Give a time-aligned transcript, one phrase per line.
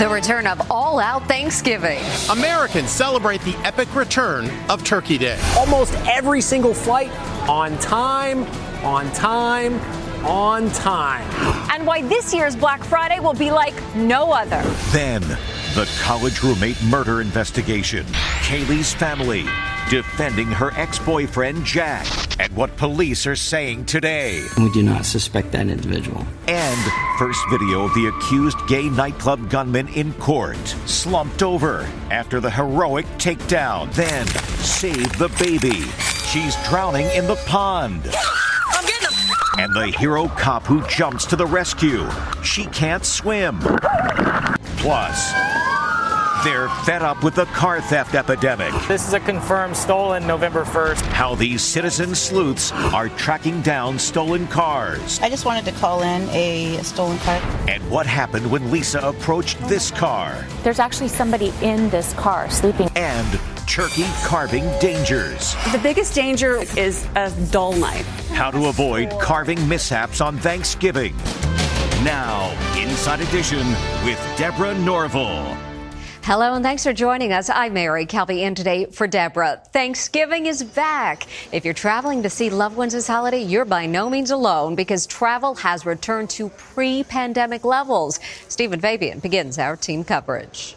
[0.00, 2.02] The return of all out Thanksgiving.
[2.30, 5.38] Americans celebrate the epic return of Turkey Day.
[5.58, 7.10] Almost every single flight
[7.46, 8.44] on time,
[8.82, 9.74] on time,
[10.24, 11.28] on time.
[11.70, 14.62] And why this year's Black Friday will be like no other.
[14.90, 15.20] Then,
[15.74, 18.06] the college roommate murder investigation.
[18.40, 19.44] Kaylee's family
[19.90, 22.06] defending her ex boyfriend, Jack,
[22.38, 24.46] and what police are saying today.
[24.56, 26.24] We do not suspect that individual.
[26.46, 32.50] And first video of the accused gay nightclub gunman in court, slumped over after the
[32.50, 33.92] heroic takedown.
[33.94, 34.28] Then,
[34.62, 35.82] save the baby.
[36.30, 38.02] She's drowning in the pond.
[38.68, 39.36] I'm getting him.
[39.58, 42.08] And the hero cop who jumps to the rescue.
[42.44, 43.58] She can't swim.
[44.78, 45.32] Plus,
[46.44, 48.72] they're fed up with the car theft epidemic.
[48.88, 51.02] This is a confirmed stolen November 1st.
[51.08, 55.20] How these citizen sleuths are tracking down stolen cars.
[55.20, 57.36] I just wanted to call in a stolen car.
[57.68, 60.46] And what happened when Lisa approached this car.
[60.62, 62.88] There's actually somebody in this car sleeping.
[62.96, 65.54] And turkey carving dangers.
[65.72, 68.06] The biggest danger is a dull knife.
[68.30, 71.14] How to avoid carving mishaps on Thanksgiving.
[72.02, 73.66] Now, Inside Edition
[74.04, 75.69] with Deborah Norville.
[76.22, 77.48] Hello and thanks for joining us.
[77.48, 79.62] I'm Mary Calvi in today for Deborah.
[79.72, 81.26] Thanksgiving is back.
[81.50, 85.06] If you're traveling to see loved ones this holiday, you're by no means alone because
[85.06, 88.20] travel has returned to pre-pandemic levels.
[88.48, 90.76] Stephen Fabian begins our team coverage.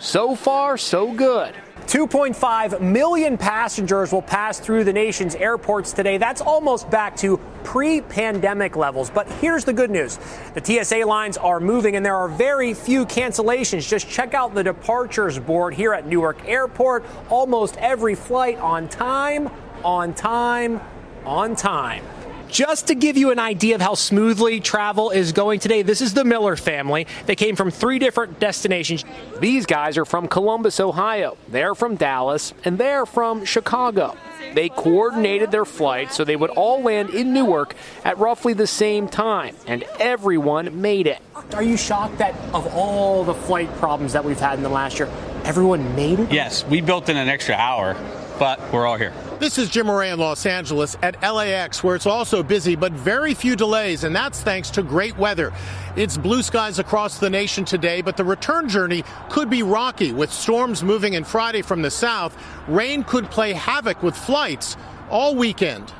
[0.00, 1.54] So far, so good.
[1.86, 6.18] 2.5 million passengers will pass through the nation's airports today.
[6.18, 9.10] That's almost back to pre pandemic levels.
[9.10, 10.18] But here's the good news
[10.54, 13.88] the TSA lines are moving and there are very few cancellations.
[13.88, 17.04] Just check out the departures board here at Newark Airport.
[17.28, 19.50] Almost every flight on time,
[19.84, 20.80] on time,
[21.24, 22.04] on time.
[22.52, 26.12] Just to give you an idea of how smoothly travel is going today, this is
[26.12, 27.06] the Miller family.
[27.24, 29.06] They came from three different destinations.
[29.40, 31.38] These guys are from Columbus, Ohio.
[31.48, 34.18] They're from Dallas, and they're from Chicago.
[34.52, 37.74] They coordinated their flights so they would all land in Newark
[38.04, 41.22] at roughly the same time, and everyone made it.
[41.54, 44.98] Are you shocked that of all the flight problems that we've had in the last
[44.98, 45.08] year,
[45.44, 46.30] everyone made it?
[46.30, 47.96] Yes, we built in an extra hour,
[48.38, 49.12] but we're all here.
[49.38, 53.34] This is Jim Moret in Los Angeles at LAX, where it's also busy, but very
[53.34, 55.52] few delays, and that's thanks to great weather.
[55.96, 60.32] It's blue skies across the nation today, but the return journey could be rocky with
[60.32, 62.36] storms moving in Friday from the south.
[62.68, 64.76] Rain could play havoc with flights
[65.10, 65.92] all weekend.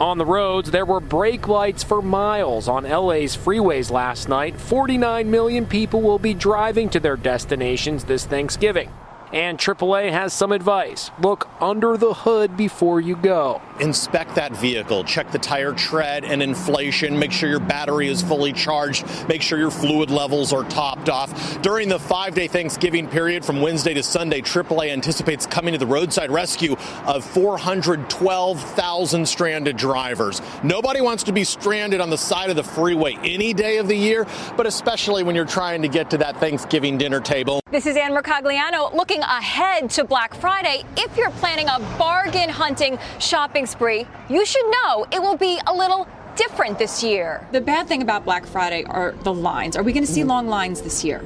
[0.00, 4.58] On the roads, there were brake lights for miles on LA's freeways last night.
[4.58, 8.90] 49 million people will be driving to their destinations this Thanksgiving.
[9.32, 11.10] And AAA has some advice.
[11.18, 13.62] Look under the hood before you go.
[13.80, 18.52] Inspect that vehicle, check the tire tread and inflation, make sure your battery is fully
[18.52, 21.62] charged, make sure your fluid levels are topped off.
[21.62, 25.86] During the five day Thanksgiving period from Wednesday to Sunday, AAA anticipates coming to the
[25.86, 26.76] roadside rescue
[27.06, 30.42] of 412,000 stranded drivers.
[30.62, 33.96] Nobody wants to be stranded on the side of the freeway any day of the
[33.96, 34.26] year,
[34.58, 37.62] but especially when you're trying to get to that Thanksgiving dinner table.
[37.70, 40.84] This is Ann Mercogliano looking ahead to Black Friday.
[40.96, 45.74] If you're planning a bargain hunting shopping spree, you should know it will be a
[45.74, 47.46] little different this year.
[47.52, 49.76] The bad thing about Black Friday are the lines.
[49.76, 50.30] Are we going to see mm-hmm.
[50.30, 51.22] long lines this year?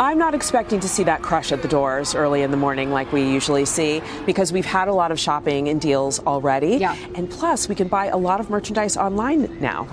[0.00, 3.12] I'm not expecting to see that crush at the doors early in the morning like
[3.12, 6.76] we usually see because we've had a lot of shopping and deals already.
[6.76, 6.94] Yeah.
[7.16, 9.88] And plus, we can buy a lot of merchandise online now.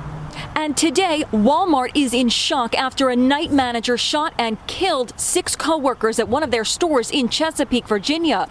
[0.57, 6.17] And today, Walmart is in shock after a night manager shot and killed six coworkers
[6.17, 8.47] at one of their stores in Chesapeake, Virginia.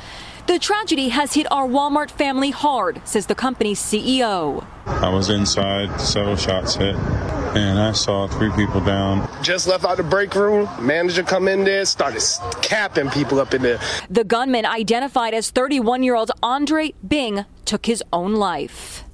[0.46, 4.66] The tragedy has hit our Walmart family hard, says the company's CEO.
[4.84, 9.26] I was inside, several shots hit, and I saw three people down.
[9.42, 10.68] Just left out the break room.
[10.78, 12.22] Manager come in there, started
[12.60, 13.80] capping people up in there.
[14.10, 19.04] The gunman, identified as 31 year old Andre Bing, took his own life.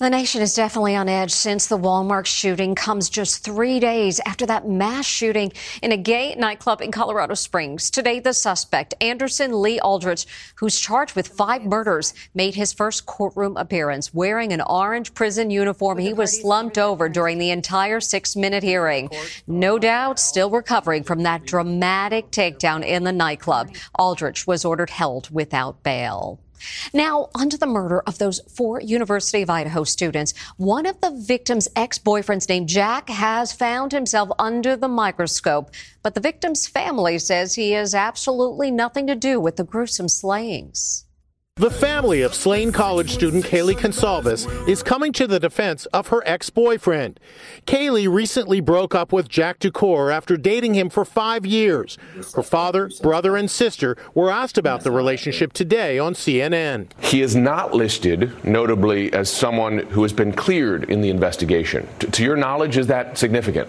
[0.00, 4.46] The nation is definitely on edge since the Walmart shooting comes just three days after
[4.46, 5.52] that mass shooting
[5.82, 7.90] in a gay nightclub in Colorado Springs.
[7.90, 10.24] Today, the suspect, Anderson Lee Aldrich,
[10.54, 15.98] who's charged with five murders, made his first courtroom appearance wearing an orange prison uniform.
[15.98, 19.10] He was slumped over during the entire six minute hearing.
[19.46, 23.68] No doubt still recovering from that dramatic takedown in the nightclub.
[23.98, 26.40] Aldrich was ordered held without bail.
[26.92, 30.34] Now, onto the murder of those four University of Idaho students.
[30.56, 35.70] One of the victims' ex boyfriends, named Jack, has found himself under the microscope.
[36.02, 41.04] But the victim's family says he has absolutely nothing to do with the gruesome slayings.
[41.60, 46.22] The family of slain college student Kaylee Goncalves is coming to the defense of her
[46.24, 47.20] ex-boyfriend.
[47.66, 51.98] Kaylee recently broke up with Jack DuCoeur after dating him for five years.
[52.34, 56.86] Her father, brother, and sister were asked about the relationship today on CNN.
[56.98, 61.86] He is not listed, notably, as someone who has been cleared in the investigation.
[61.98, 63.68] to, to your knowledge, is that significant?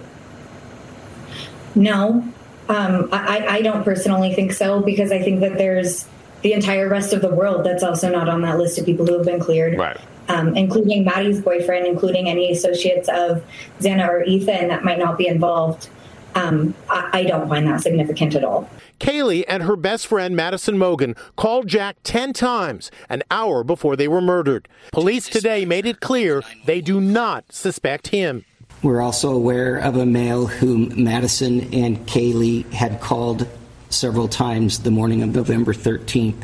[1.76, 2.24] No,
[2.70, 6.08] um, I, I don't personally think so because I think that there's
[6.42, 9.18] the entire rest of the world that's also not on that list of people who
[9.18, 9.78] have been cleared.
[9.78, 9.98] Right.
[10.28, 13.44] Um, including Maddie's boyfriend, including any associates of
[13.80, 15.90] Xana or Ethan that might not be involved.
[16.36, 18.70] Um, I, I don't find that significant at all.
[19.02, 24.08] Kaylee and her best friend Madison Mogen called Jack 10 times an hour before they
[24.08, 24.68] were murdered.
[24.94, 28.46] Police today made it clear they do not suspect him.
[28.84, 33.48] We're also aware of a male whom Madison and Kaylee had called
[33.94, 36.42] several times the morning of November 13th,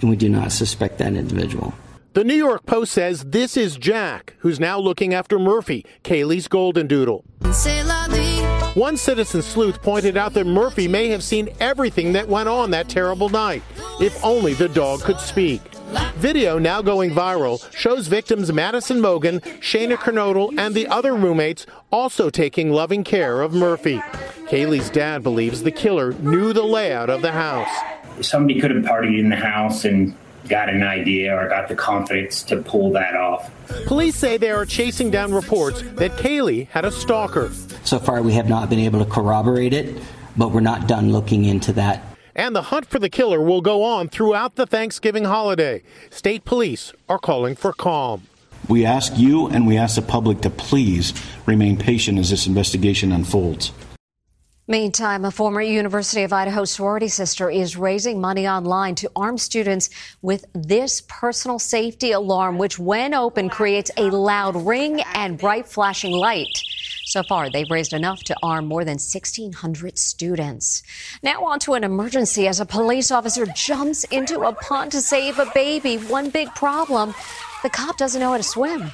[0.00, 1.74] and we do not suspect that individual.
[2.14, 6.86] The New York Post says this is Jack, who's now looking after Murphy, Kaylee's golden
[6.86, 7.24] doodle.
[8.74, 12.88] One citizen sleuth pointed out that Murphy may have seen everything that went on that
[12.88, 13.62] terrible night,
[14.00, 15.60] if only the dog could speak.
[16.16, 22.28] Video now going viral shows victims Madison Mogen, Xana Kernodle, and the other roommates also
[22.28, 23.98] taking loving care of Murphy.
[24.48, 27.70] Kaylee's dad believes the killer knew the layout of the house.
[28.22, 30.16] Somebody could have partied in the house and
[30.48, 33.50] got an idea or got the confidence to pull that off.
[33.86, 37.50] Police say they are chasing down reports that Kaylee had a stalker.
[37.84, 40.00] So far, we have not been able to corroborate it,
[40.36, 43.82] but we're not done looking into that and the hunt for the killer will go
[43.82, 45.82] on throughout the Thanksgiving holiday.
[46.10, 48.22] State police are calling for calm.
[48.68, 51.12] We ask you and we ask the public to please
[51.46, 53.72] remain patient as this investigation unfolds.
[54.66, 59.90] Meantime, a former University of Idaho sorority sister is raising money online to arm students
[60.22, 66.12] with this personal safety alarm, which, when open, creates a loud ring and bright flashing
[66.12, 66.62] light.
[67.04, 70.82] So far, they've raised enough to arm more than 1,600 students.
[71.22, 75.38] Now on to an emergency as a police officer jumps into a pond to save
[75.38, 75.98] a baby.
[75.98, 77.14] One big problem,
[77.62, 78.90] the cop doesn't know how to swim.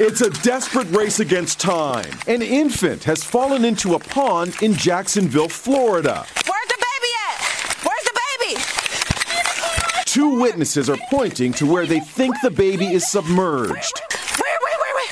[0.00, 2.08] It's a desperate race against time.
[2.28, 6.24] An infant has fallen into a pond in Jacksonville, Florida.
[6.46, 7.40] Where's the baby at?
[7.82, 8.62] Where's the baby?
[10.04, 13.72] Two witnesses are pointing to where they think the baby is submerged.
[13.72, 15.10] Wait, wait, wait, wait.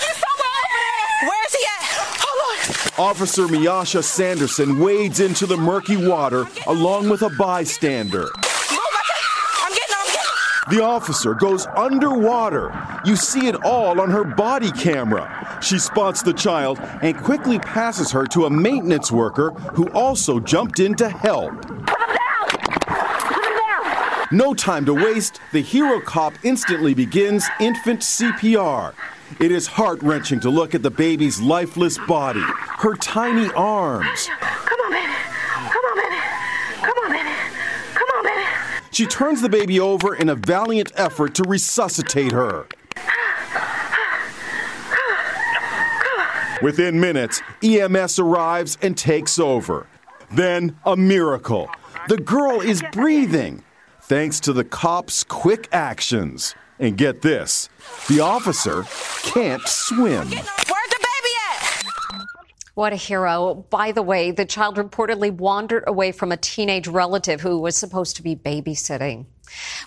[0.00, 1.28] He's somewhere!
[1.28, 1.82] Where is he at?
[1.92, 3.10] Oh, Hold on.
[3.10, 8.28] Officer Miasha Sanderson wades into the murky water along with a bystander.
[10.68, 12.72] The officer goes underwater.
[13.04, 15.58] You see it all on her body camera.
[15.62, 20.80] She spots the child and quickly passes her to a maintenance worker who also jumped
[20.80, 21.54] in to help.
[24.32, 28.92] No time to waste, the hero cop instantly begins infant CPR.
[29.38, 34.28] It is heart wrenching to look at the baby's lifeless body, her tiny arms.
[34.40, 35.12] Come on, baby.
[35.52, 36.16] Come on, baby.
[36.82, 37.30] Come on, baby.
[37.94, 38.46] Come on, baby.
[38.96, 42.66] She turns the baby over in a valiant effort to resuscitate her.
[46.62, 49.86] Within minutes, EMS arrives and takes over.
[50.32, 51.68] Then, a miracle.
[52.08, 53.62] The girl is breathing,
[54.00, 56.54] thanks to the cops' quick actions.
[56.78, 57.68] And get this
[58.08, 58.84] the officer
[59.30, 60.26] can't swim.
[60.26, 62.26] Where's the baby at?
[62.76, 63.64] What a hero.
[63.70, 68.16] By the way, the child reportedly wandered away from a teenage relative who was supposed
[68.16, 69.24] to be babysitting.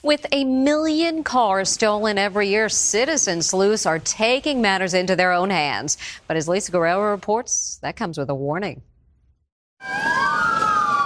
[0.01, 5.51] With a million cars stolen every year, citizen sleuths are taking matters into their own
[5.51, 5.99] hands.
[6.27, 8.81] But as Lisa Guerrero reports, that comes with a warning.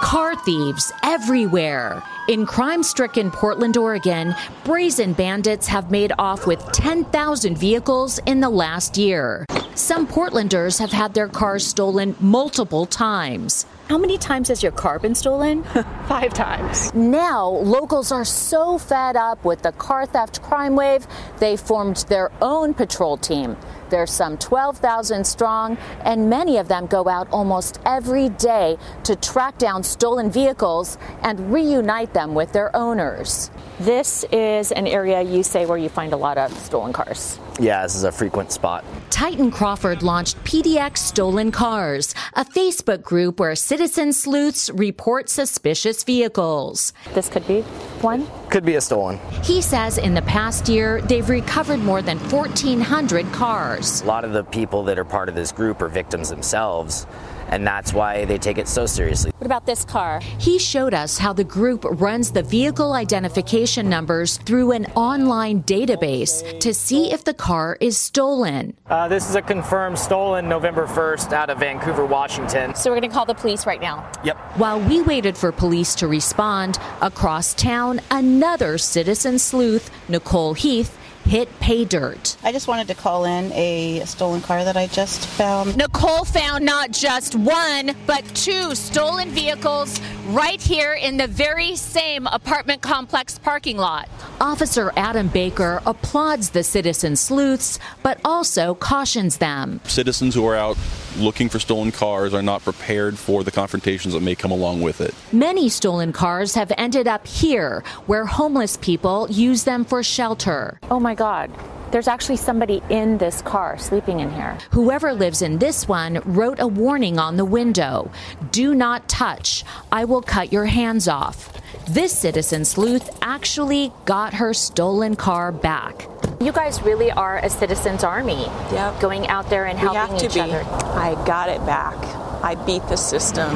[0.04, 2.02] Car thieves everywhere.
[2.28, 8.50] In crime stricken Portland, Oregon, brazen bandits have made off with 10,000 vehicles in the
[8.50, 9.46] last year.
[9.74, 13.64] Some Portlanders have had their cars stolen multiple times.
[13.88, 15.62] How many times has your car been stolen?
[16.08, 16.92] Five times.
[16.94, 21.06] Now, locals are so fed up with the car theft crime wave,
[21.38, 23.58] they formed their own patrol team.
[23.90, 29.58] They're some 12,000 strong, and many of them go out almost every day to track
[29.58, 33.50] down stolen vehicles and reunite them with their owners.
[33.80, 37.40] This is an area you say where you find a lot of stolen cars.
[37.58, 38.84] Yeah, this is a frequent spot.
[39.10, 46.92] Titan Crawford launched PDX Stolen Cars, a Facebook group where citizen sleuths report suspicious vehicles.
[47.14, 47.62] This could be
[48.00, 48.28] one.
[48.48, 49.18] Could be a stolen.
[49.42, 54.02] He says in the past year, they've recovered more than 1,400 cars.
[54.02, 57.06] A lot of the people that are part of this group are victims themselves,
[57.54, 59.30] and that's why they take it so seriously.
[59.38, 60.20] What about this car?
[60.38, 66.58] He showed us how the group runs the vehicle identification numbers through an online database
[66.58, 68.76] to see if the car is stolen.
[68.86, 72.74] Uh, this is a confirmed stolen November 1st out of Vancouver, Washington.
[72.74, 74.10] So we're going to call the police right now.
[74.24, 74.36] Yep.
[74.56, 81.48] While we waited for police to respond, across town, another citizen sleuth, Nicole Heath, hit
[81.60, 82.36] pay dirt.
[82.42, 85.76] I just wanted to call in a stolen car that I just found.
[85.76, 92.26] Nicole found not just one, but two stolen vehicles right here in the very same
[92.26, 94.08] apartment complex parking lot.
[94.40, 99.80] Officer Adam Baker applauds the citizen sleuths, but also cautions them.
[99.84, 100.76] Citizens who are out
[101.16, 105.00] looking for stolen cars are not prepared for the confrontations that may come along with
[105.00, 105.14] it.
[105.32, 110.78] Many stolen cars have ended up here, where homeless people use them for shelter.
[110.90, 111.50] Oh my God.
[111.94, 114.58] There's actually somebody in this car sleeping in here.
[114.72, 118.10] Whoever lives in this one wrote a warning on the window
[118.50, 119.62] Do not touch.
[119.92, 121.52] I will cut your hands off.
[121.88, 126.08] This citizen sleuth actually got her stolen car back.
[126.40, 128.42] You guys really are a citizens army.
[128.72, 128.98] Yep.
[128.98, 130.40] Going out there and We helping have to each be.
[130.40, 130.64] other.
[130.98, 131.94] I got it back.
[132.42, 133.54] I beat the system.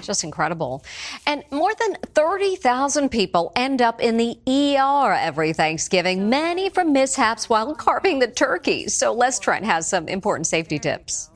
[0.00, 0.82] Just incredible.
[1.26, 1.49] And more than
[2.40, 8.28] 30,000 people end up in the ER every Thanksgiving, many from mishaps while carving the
[8.28, 8.94] turkeys.
[8.94, 11.28] So Les Trent has some important safety tips.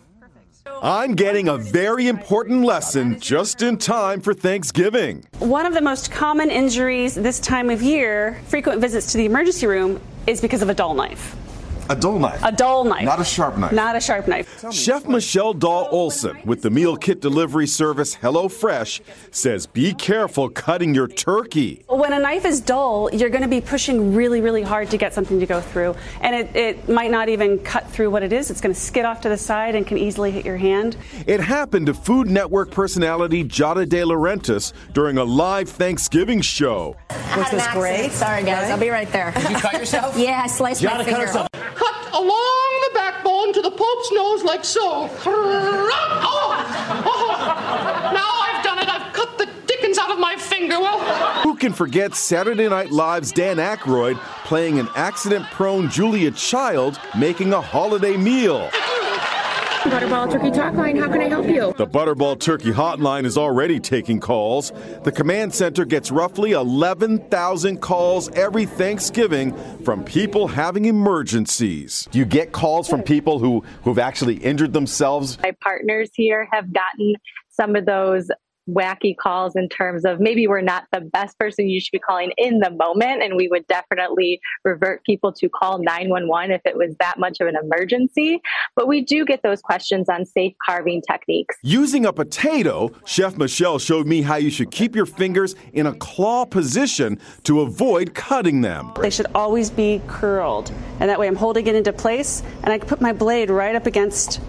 [0.82, 5.26] I'm getting a very important lesson just in time for Thanksgiving.
[5.40, 9.66] One of the most common injuries this time of year, frequent visits to the emergency
[9.66, 11.36] room, is because of a dull knife.
[11.90, 12.42] A dull knife.
[12.42, 13.04] A dull knife.
[13.04, 13.72] Not a sharp knife.
[13.72, 14.64] Not a sharp knife.
[14.72, 20.94] Chef Michelle Dahl Olson with the meal kit delivery service HelloFresh says be careful cutting
[20.94, 21.84] your turkey.
[21.88, 25.12] When a knife is dull, you're going to be pushing really, really hard to get
[25.12, 25.94] something to go through.
[26.22, 28.50] And it, it might not even cut through what it is.
[28.50, 30.96] It's going to skid off to the side and can easily hit your hand.
[31.26, 36.96] It happened to Food Network personality Giada De Laurentiis during a live Thanksgiving show.
[37.36, 38.12] Was this great?
[38.12, 38.70] Sorry, guys.
[38.70, 39.32] I'll be right there.
[39.32, 40.16] Did you cut yourself?
[40.18, 41.48] yeah, I sliced my Gianna cut finger.
[42.14, 45.10] Along the backbone to the Pope's nose like so.
[45.26, 46.50] Oh,
[47.06, 48.10] oh.
[48.14, 48.88] Now I've done it.
[48.88, 50.80] I've cut the dickens out of my finger.
[50.80, 50.98] Well,
[51.42, 57.52] Who can forget Saturday Night Live's Dan Aykroyd playing an accident prone Julia Child making
[57.52, 58.70] a holiday meal?
[59.84, 61.74] Butterball Turkey Talk Line, how can I help you?
[61.76, 64.72] The Butterball Turkey Hotline is already taking calls.
[65.02, 72.08] The command center gets roughly 11,000 calls every Thanksgiving from people having emergencies.
[72.10, 75.38] Do you get calls from people who, who've actually injured themselves?
[75.42, 77.14] My partners here have gotten
[77.50, 78.30] some of those
[78.68, 82.32] wacky calls in terms of maybe we're not the best person you should be calling
[82.38, 86.94] in the moment and we would definitely revert people to call 911 if it was
[86.98, 88.40] that much of an emergency
[88.74, 93.78] but we do get those questions on safe carving techniques Using a potato, Chef Michelle
[93.78, 98.60] showed me how you should keep your fingers in a claw position to avoid cutting
[98.60, 98.92] them.
[99.00, 100.70] They should always be curled.
[101.00, 103.74] And that way I'm holding it into place and I can put my blade right
[103.74, 104.40] up against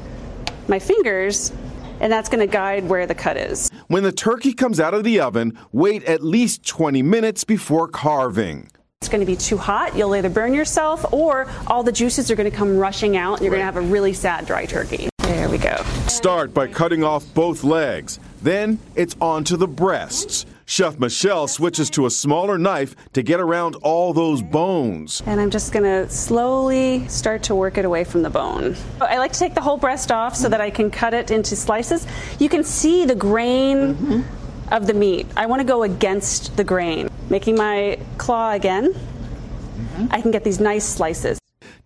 [0.67, 1.51] my fingers
[1.99, 3.71] and that's going to guide where the cut is.
[3.87, 8.67] When the turkey comes out of the oven, wait at least 20 minutes before carving.
[9.01, 12.35] It's going to be too hot, you'll either burn yourself or all the juices are
[12.35, 15.07] going to come rushing out and you're going to have a really sad dry turkey.
[15.19, 15.75] There we go.
[16.07, 18.19] Start by cutting off both legs.
[18.41, 20.47] Then it's on to the breasts.
[20.67, 25.21] Chef Michelle switches to a smaller knife to get around all those bones.
[25.27, 28.75] And I'm just going to slowly start to work it away from the bone.
[28.99, 31.55] I like to take the whole breast off so that I can cut it into
[31.55, 32.07] slices.
[32.39, 34.73] You can see the grain mm-hmm.
[34.73, 35.27] of the meat.
[35.37, 37.09] I want to go against the grain.
[37.29, 40.07] Making my claw again, mm-hmm.
[40.09, 41.39] I can get these nice slices.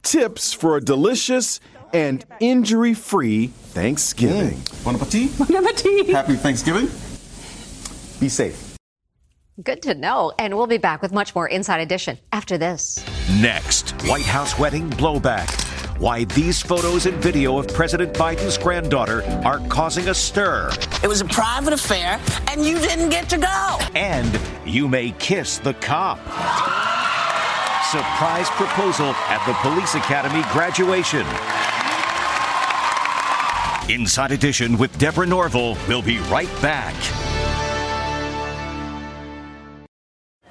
[0.04, 1.60] Tips for a delicious
[1.92, 4.58] and injury free Thanksgiving.
[4.58, 4.84] Mm.
[4.86, 5.38] Bon appetit.
[5.38, 6.08] Bon appetit.
[6.08, 6.88] Happy Thanksgiving.
[8.20, 8.69] Be safe.
[9.64, 10.32] Good to know.
[10.40, 13.04] And we'll be back with much more Inside Edition after this.
[13.42, 15.50] Next, White House wedding blowback.
[16.00, 20.70] Why these photos and video of President Biden's granddaughter are causing a stir.
[21.04, 23.80] It was a private affair, and you didn't get to go.
[23.96, 26.20] And you may kiss the cop.
[27.90, 31.26] Surprise proposal at the Police Academy graduation.
[33.94, 35.76] Inside Edition with Deborah Norville.
[35.90, 36.96] We'll be right back.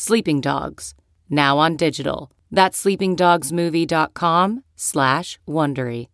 [0.00, 0.94] Sleeping Dogs,
[1.28, 2.30] now on digital.
[2.52, 6.06] That's sleepingdogsmovie.com slash Wondery.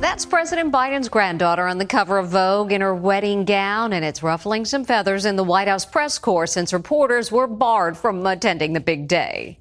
[0.00, 4.22] That's President Biden's granddaughter on the cover of Vogue in her wedding gown, and it's
[4.22, 8.72] ruffling some feathers in the White House press corps since reporters were barred from attending
[8.72, 9.58] the big day.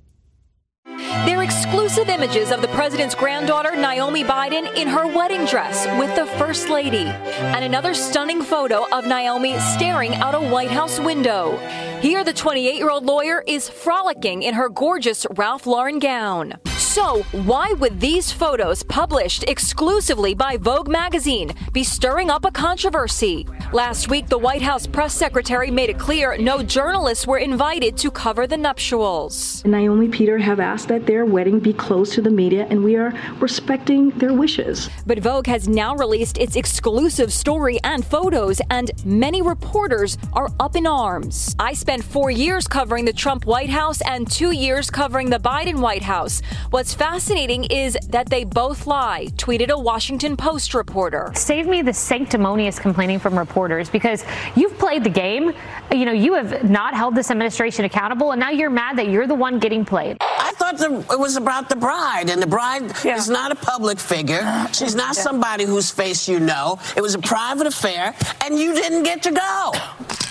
[0.98, 6.26] They're exclusive images of the president's granddaughter, Naomi Biden, in her wedding dress with the
[6.38, 7.06] First Lady.
[7.06, 11.58] And another stunning photo of Naomi staring out a White House window.
[12.02, 16.56] Here, the 28 year old lawyer is frolicking in her gorgeous Ralph Lauren gown.
[16.90, 23.46] So, why would these photos, published exclusively by Vogue magazine, be stirring up a controversy?
[23.72, 28.10] Last week, the White House press secretary made it clear no journalists were invited to
[28.10, 29.64] cover the nuptials.
[29.66, 33.14] Naomi Peter have asked that their wedding be closed to the media, and we are
[33.40, 34.90] respecting their wishes.
[35.06, 40.76] But Vogue has now released its exclusive story and photos, and many reporters are up
[40.76, 41.56] in arms.
[41.60, 45.82] I spent four years covering the Trump White House and two years covering the Biden
[45.82, 46.42] White House.
[46.80, 51.30] What's fascinating is that they both lie, tweeted a Washington Post reporter.
[51.36, 54.24] Save me the sanctimonious complaining from reporters because
[54.56, 55.52] you've played the game.
[55.92, 59.28] You know, you have not held this administration accountable, and now you're mad that you're
[59.28, 60.20] the one getting played.
[60.22, 63.18] I thought the, it was about the bride, and the bride yeah.
[63.18, 64.40] is not a public figure.
[64.72, 65.24] She's not yeah.
[65.24, 66.80] somebody whose face you know.
[66.96, 69.74] It was a private affair, and you didn't get to go.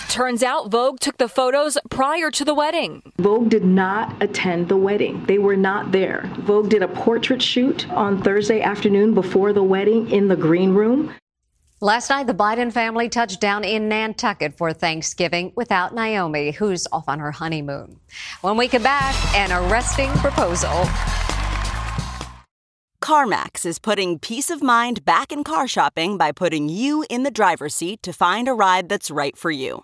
[0.09, 3.03] Turns out Vogue took the photos prior to the wedding.
[3.19, 5.23] Vogue did not attend the wedding.
[5.27, 6.27] They were not there.
[6.39, 11.13] Vogue did a portrait shoot on Thursday afternoon before the wedding in the green room.
[11.79, 17.07] Last night, the Biden family touched down in Nantucket for Thanksgiving without Naomi, who's off
[17.07, 17.99] on her honeymoon.
[18.41, 20.85] When we come back, an arresting proposal.
[23.01, 27.31] CarMax is putting peace of mind back in car shopping by putting you in the
[27.31, 29.83] driver's seat to find a ride that's right for you.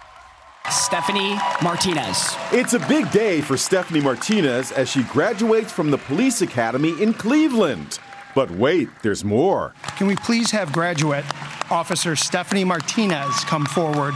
[0.69, 2.35] Stephanie Martinez.
[2.51, 7.13] It's a big day for Stephanie Martinez as she graduates from the police academy in
[7.13, 7.99] Cleveland.
[8.35, 9.73] But wait, there's more.
[9.97, 11.25] Can we please have graduate
[11.69, 14.13] Officer Stephanie Martinez come forward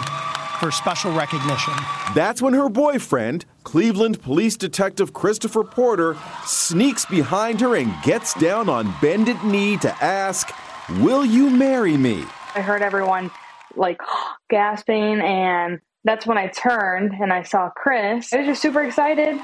[0.60, 1.74] for special recognition?
[2.14, 8.70] That's when her boyfriend, Cleveland Police Detective Christopher Porter, sneaks behind her and gets down
[8.70, 10.52] on bended knee to ask,
[11.00, 12.24] Will you marry me?
[12.54, 13.32] I heard everyone
[13.76, 14.00] like
[14.50, 18.32] gasping, and that's when I turned and I saw Chris.
[18.32, 19.40] I was just super excited,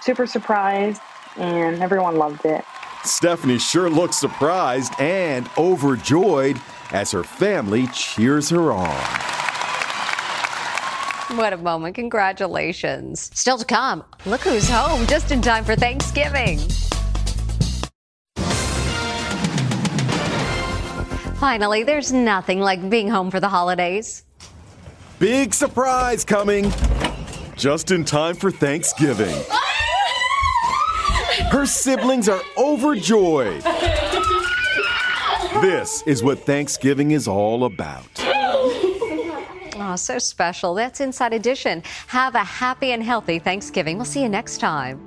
[0.00, 1.02] super surprised,
[1.36, 2.64] and everyone loved it.
[3.02, 6.58] Stephanie sure looks surprised and overjoyed
[6.92, 8.88] as her family cheers her on.
[11.36, 11.96] What a moment.
[11.96, 13.30] Congratulations.
[13.34, 16.60] Still to come, look who's home just in time for Thanksgiving.
[21.40, 24.22] Finally, there's nothing like being home for the holidays.
[25.24, 26.70] Big surprise coming
[27.56, 29.34] just in time for Thanksgiving.
[31.50, 33.62] Her siblings are overjoyed.
[35.62, 38.04] This is what Thanksgiving is all about.
[39.78, 40.74] Oh, so special.
[40.74, 41.82] That's Inside Edition.
[42.08, 43.96] Have a happy and healthy Thanksgiving.
[43.96, 45.00] We'll see you next time.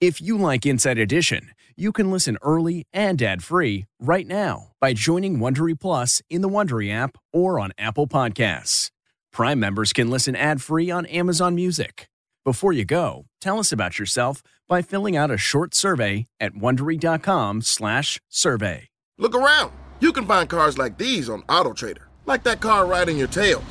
[0.00, 5.38] If you like Inside Edition, you can listen early and ad-free right now by joining
[5.38, 8.90] Wondery Plus in the Wondery app or on Apple Podcasts.
[9.32, 12.08] Prime members can listen ad-free on Amazon Music.
[12.44, 18.88] Before you go, tell us about yourself by filling out a short survey at wondery.com/survey.
[19.18, 19.72] Look around.
[20.00, 23.62] You can find cars like these on AutoTrader, like that car riding your tail.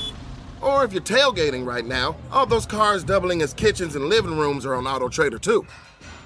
[0.61, 4.65] Or if you're tailgating right now, all those cars doubling as kitchens and living rooms
[4.65, 5.65] are on AutoTrader too.